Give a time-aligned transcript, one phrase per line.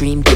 [0.00, 0.29] dream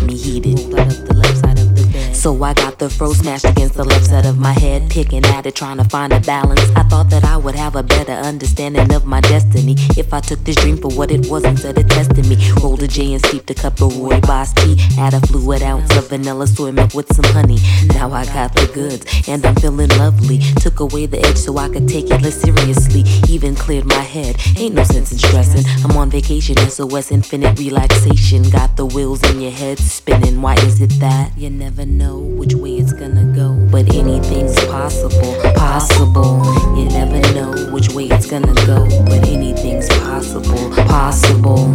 [3.04, 5.54] I got the fro smashed against the left side of my head, picking at it,
[5.54, 6.60] trying to find a balance.
[6.74, 10.42] I thought that I would have a better understanding of my destiny if I took
[10.44, 12.36] this dream for what it was instead of testing me.
[12.62, 14.76] Rolled a J and steeped a cup of rooibos tea.
[14.98, 17.58] Add a fluid ounce of vanilla soy milk with some honey.
[17.88, 20.38] Now I got the goods and I'm feeling lovely.
[20.60, 23.04] Took away the edge so I could take it less seriously.
[23.28, 24.36] Even cleared my head.
[24.56, 25.64] Ain't no sense in stressing.
[25.84, 28.48] I'm on vacation, SOS infinite relaxation.
[28.50, 30.40] Got the wheels in your head spinning.
[30.40, 33.54] Why is it that you never know which way it's gonna go?
[33.70, 36.42] But anything's possible, possible.
[36.76, 38.86] You never know which way it's gonna go.
[39.04, 41.74] But anything's possible, possible.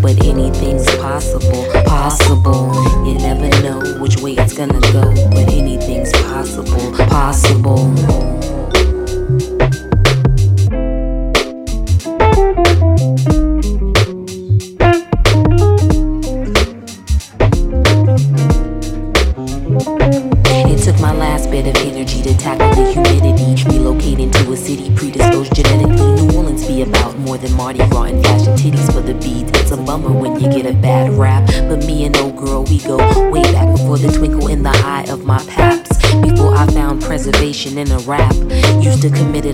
[0.00, 2.72] But anything's possible, possible.
[3.06, 5.04] You never know which way it's gonna go.
[5.30, 8.57] But anything's possible, possible.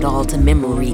[0.05, 0.84] All to memory.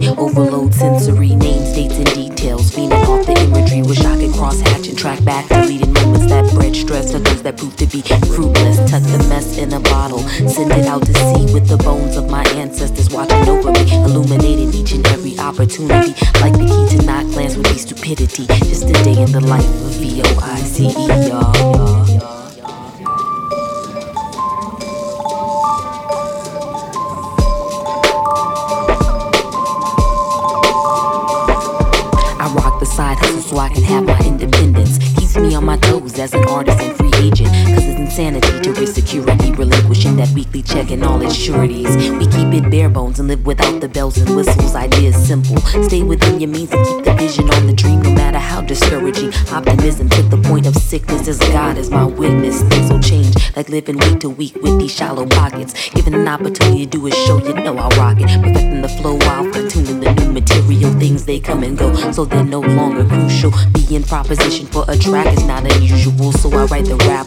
[53.81, 55.89] Living week to week with these shallow pockets.
[55.89, 58.27] Given an opportunity to do a show, you know I'll rock it.
[58.27, 60.91] Perfecting the flow while fine tuning the new material.
[60.99, 63.51] Things they come and go, so they're no longer crucial.
[63.73, 67.25] Being proposition for a track is not unusual, so I write the rap,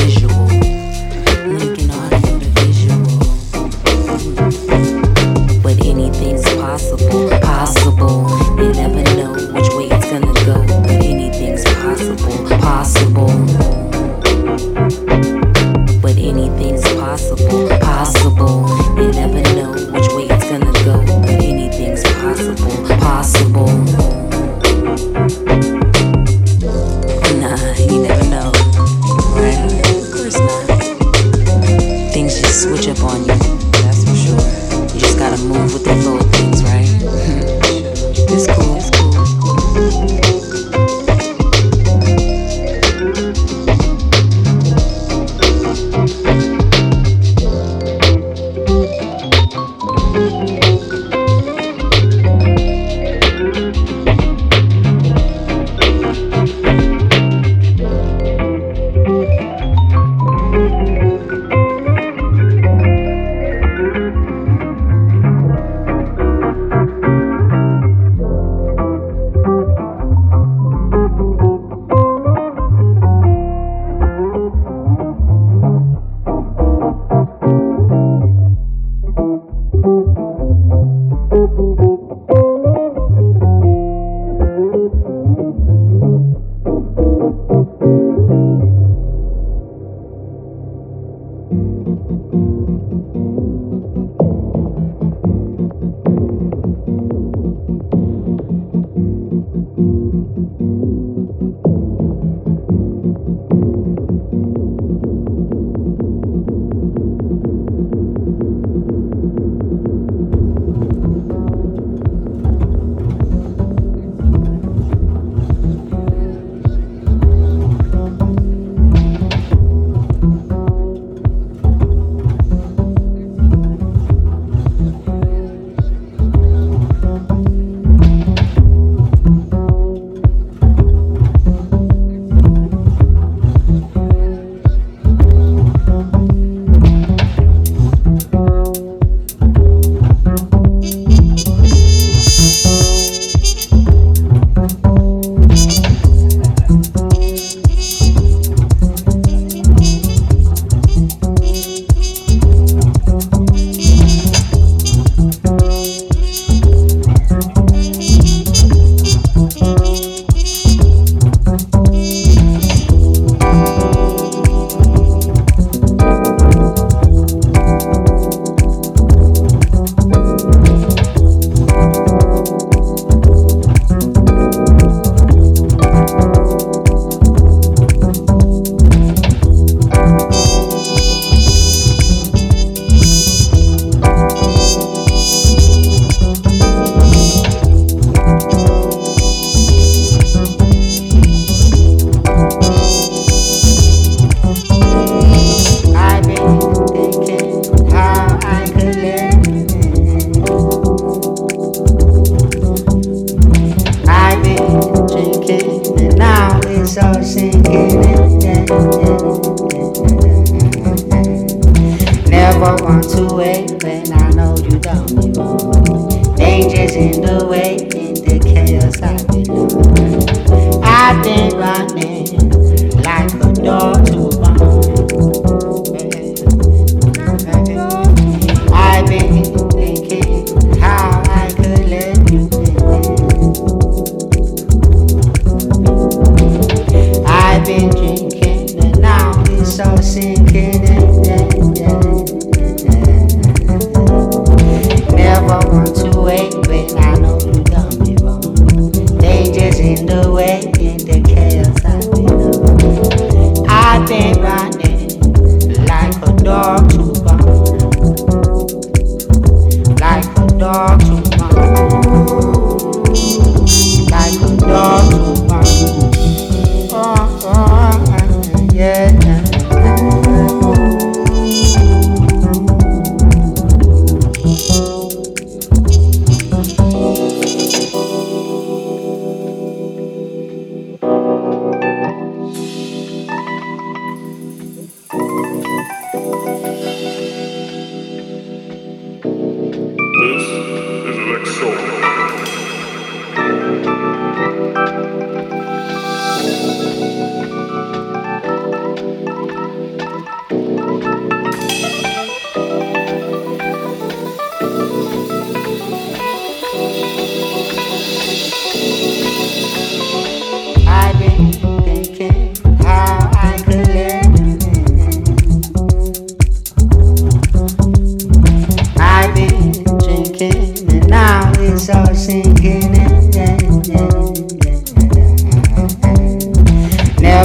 [0.00, 0.46] visual.
[1.48, 2.98] Linking audio to visual.
[5.62, 8.28] But anything's possible, possible.
[8.58, 10.60] You never know which way it's gonna go.
[10.82, 13.77] But anything's possible, possible.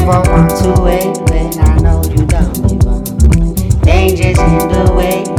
[0.05, 2.83] never want to wait when I know you don't?
[2.83, 5.33] but they Danger's in the way.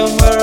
[0.00, 0.39] No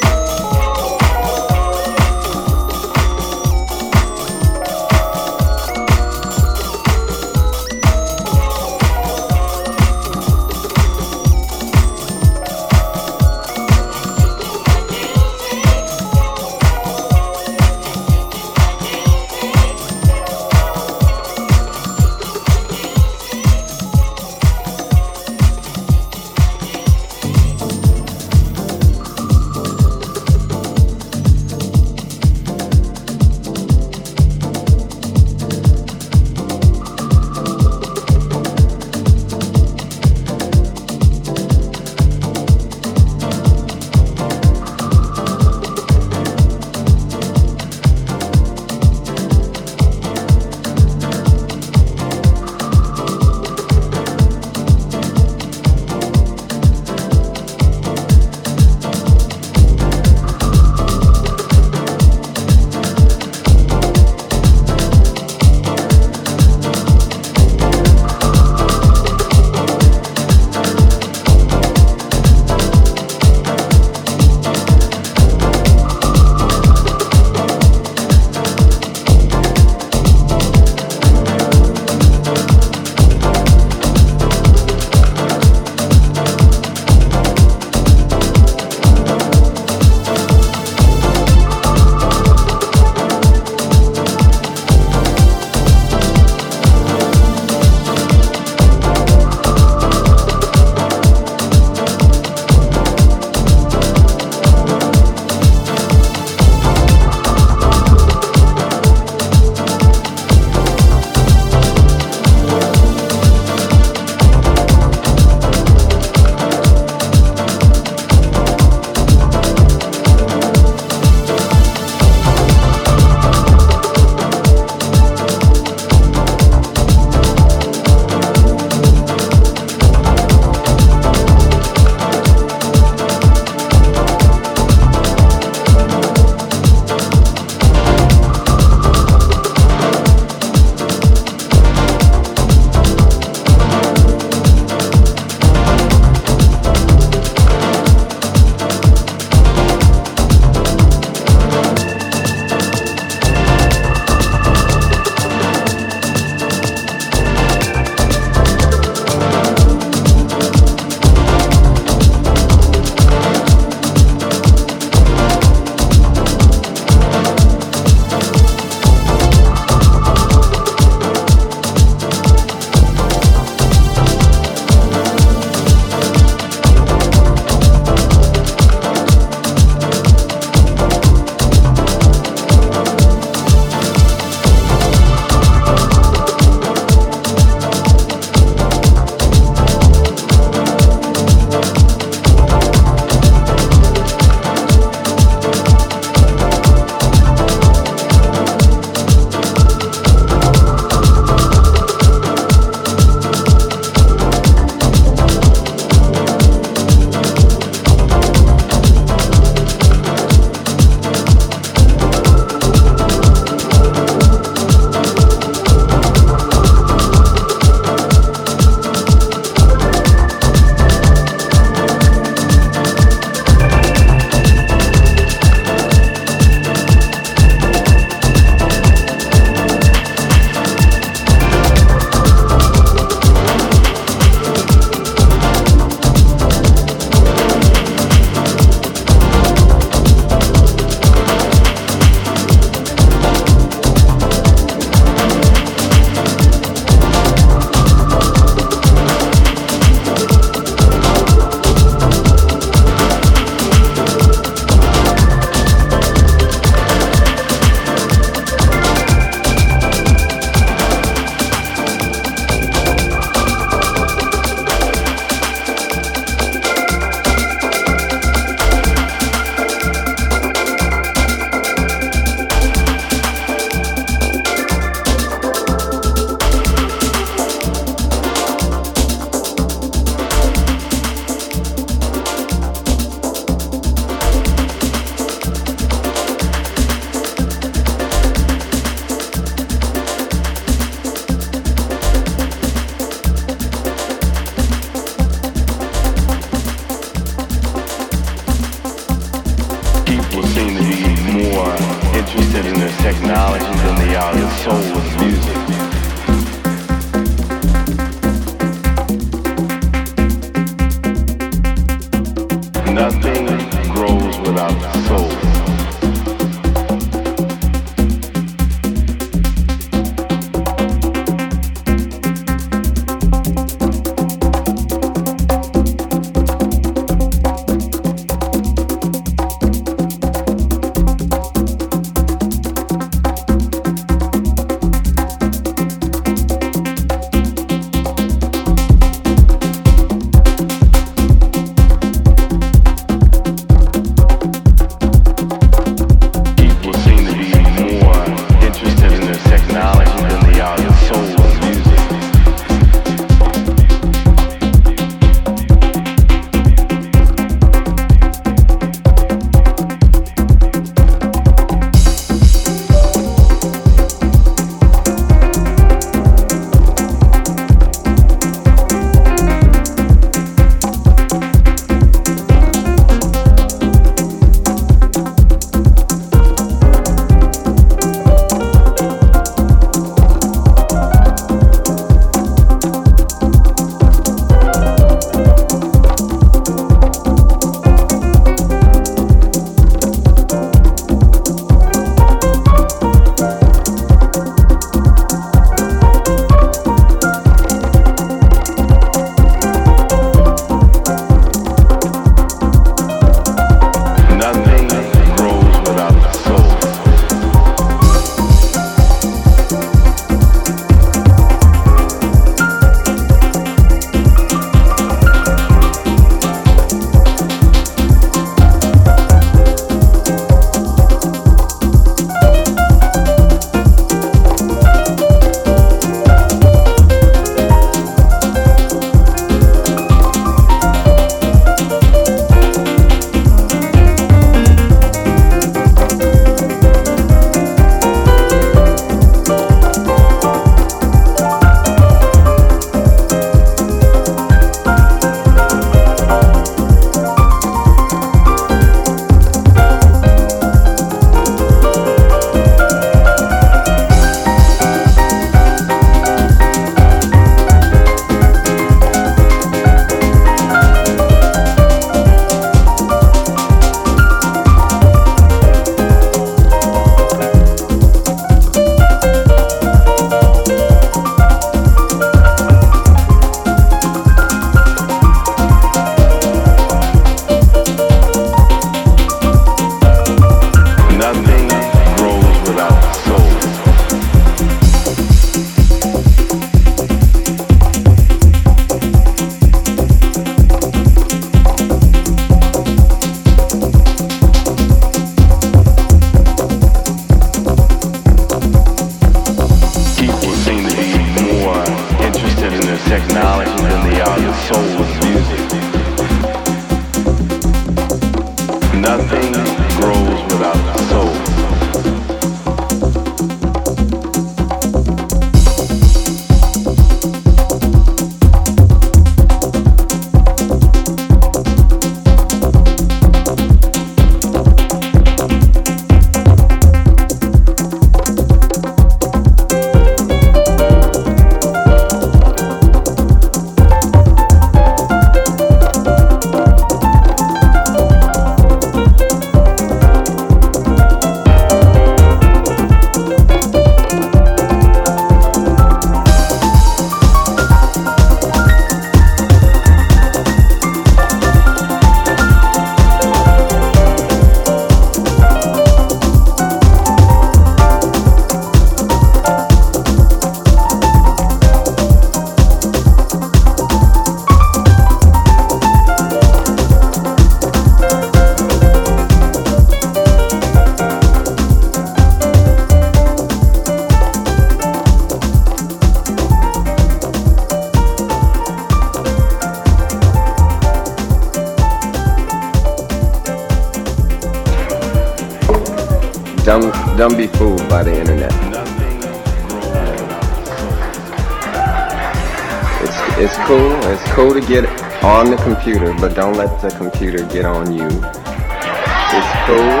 [595.22, 598.06] on the computer, but don't let the computer get on you.
[598.06, 600.00] It's cool.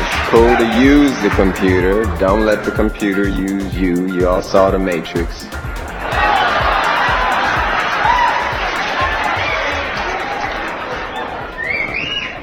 [0.00, 2.04] It's cool to use the computer.
[2.18, 4.06] Don't let the computer use you.
[4.12, 5.44] You all saw the Matrix.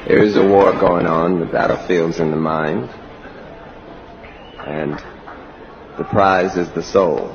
[0.08, 1.40] There is a war going on.
[1.40, 2.90] The battlefield's in the mind.
[4.66, 5.02] And
[5.98, 7.34] the prize is the soul.